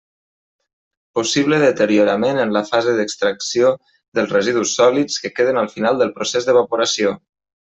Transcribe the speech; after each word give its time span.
Possible 1.17 1.59
deteriorament 1.63 2.41
en 2.45 2.55
la 2.57 2.63
fase 2.71 2.95
d'extracció 3.01 3.75
dels 4.21 4.33
residus 4.39 4.75
sòlids 4.81 5.23
que 5.27 5.35
queden 5.37 5.63
al 5.65 5.73
final 5.77 6.01
del 6.03 6.15
procés 6.19 6.49
d'evaporació. 6.49 7.15